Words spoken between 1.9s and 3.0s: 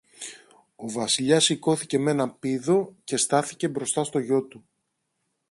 μ' έναν πήδο